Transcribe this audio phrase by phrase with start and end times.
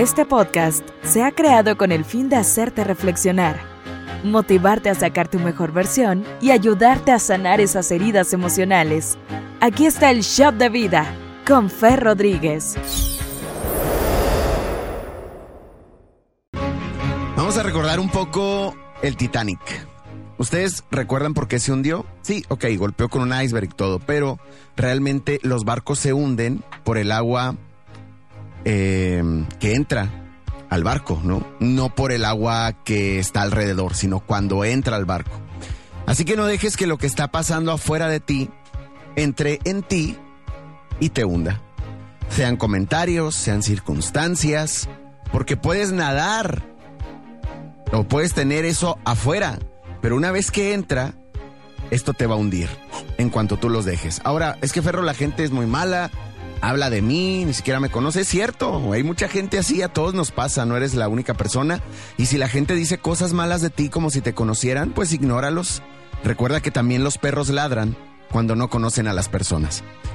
[0.00, 3.60] Este podcast se ha creado con el fin de hacerte reflexionar,
[4.24, 9.18] motivarte a sacar tu mejor versión y ayudarte a sanar esas heridas emocionales.
[9.60, 11.04] Aquí está el Shop de Vida
[11.46, 12.78] con Fer Rodríguez.
[17.36, 19.60] Vamos a recordar un poco el Titanic.
[20.38, 22.06] ¿Ustedes recuerdan por qué se hundió?
[22.22, 24.38] Sí, ok, golpeó con un iceberg y todo, pero
[24.76, 27.58] realmente los barcos se hunden por el agua
[28.64, 29.22] eh,
[29.58, 30.08] que entra
[30.68, 31.46] al barco, ¿no?
[31.58, 35.40] No por el agua que está alrededor, sino cuando entra al barco.
[36.06, 38.50] Así que no dejes que lo que está pasando afuera de ti
[39.16, 40.16] entre en ti
[40.98, 41.60] y te hunda.
[42.28, 44.88] Sean comentarios, sean circunstancias,
[45.32, 46.62] porque puedes nadar
[47.92, 49.58] o puedes tener eso afuera,
[50.00, 51.14] pero una vez que entra,
[51.90, 52.68] esto te va a hundir
[53.18, 54.20] en cuanto tú los dejes.
[54.24, 56.10] Ahora, es que Ferro, la gente es muy mala,
[56.60, 58.22] habla de mí, ni siquiera me conoce.
[58.22, 61.80] Es cierto, hay mucha gente así, a todos nos pasa, no eres la única persona.
[62.16, 65.82] Y si la gente dice cosas malas de ti como si te conocieran, pues ignóralos.
[66.24, 67.96] Recuerda que también los perros ladran
[68.30, 69.82] cuando no conocen a las personas.